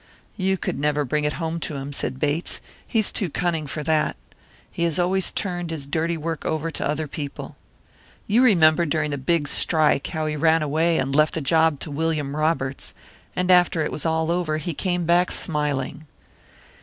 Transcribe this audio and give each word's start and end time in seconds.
"You 0.35 0.57
could 0.57 0.79
never 0.79 1.05
bring 1.05 1.25
it 1.25 1.33
home 1.33 1.59
to 1.59 1.75
him," 1.75 1.93
said 1.93 2.19
Bates; 2.19 2.59
"he's 2.87 3.11
too 3.11 3.29
cunning 3.29 3.67
for 3.67 3.83
that. 3.83 4.17
He 4.71 4.81
has 4.83 4.97
always 4.97 5.31
turned 5.31 5.69
his 5.69 5.85
dirty 5.85 6.17
work 6.17 6.43
over 6.43 6.71
to 6.71 6.87
other 6.89 7.05
people. 7.05 7.55
You 8.25 8.41
remember 8.41 8.87
during 8.87 9.11
the 9.11 9.19
big 9.19 9.47
strike 9.47 10.07
how 10.07 10.25
he 10.25 10.35
ran 10.35 10.63
away 10.63 10.97
and 10.97 11.15
left 11.15 11.35
the 11.35 11.41
job 11.41 11.79
to 11.81 11.91
William 11.91 12.35
Roberts; 12.35 12.95
and 13.35 13.51
after 13.51 13.83
it 13.85 13.91
was 13.91 14.03
all 14.03 14.31
over, 14.31 14.57
he 14.57 14.73
came 14.73 15.05
back 15.05 15.31
smiling." 15.31 16.07